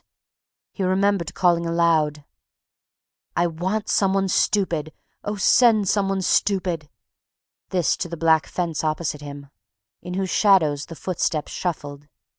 [0.71, 2.25] He remembered calling aloud:
[3.37, 4.93] "I want some one stupid.
[5.23, 6.89] Oh, send some one stupid!"
[7.69, 9.51] This to the black fence opposite him,
[10.01, 12.07] in whose shadows the footsteps shuffled